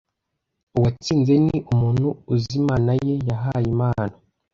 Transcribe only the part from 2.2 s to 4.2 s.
uzi Imana ye yahaye impano,